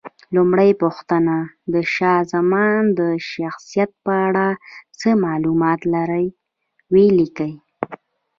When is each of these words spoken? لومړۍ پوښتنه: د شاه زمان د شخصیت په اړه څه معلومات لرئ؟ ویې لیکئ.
لومړۍ 0.35 0.71
پوښتنه: 0.83 1.35
د 1.73 1.75
شاه 1.93 2.21
زمان 2.33 2.79
د 2.99 3.01
شخصیت 3.31 3.91
په 4.03 4.13
اړه 4.27 4.47
څه 4.99 5.09
معلومات 5.25 5.79
لرئ؟ 5.93 6.25
ویې 6.91 7.09
لیکئ. 7.19 7.53